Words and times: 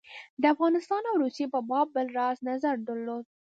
د 0.41 0.43
افغانستان 0.53 1.01
او 1.09 1.15
روسیې 1.23 1.47
په 1.53 1.59
باب 1.69 1.87
بل 1.95 2.07
راز 2.17 2.37
نظر 2.49 2.75
درلود. 2.87 3.25